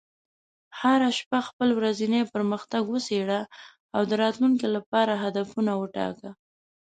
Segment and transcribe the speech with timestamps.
[0.79, 3.41] هره شپه خپل ورځنی پرمختګ وڅېړه،
[3.95, 6.29] او د راتلونکي لپاره هدفونه وټاکه.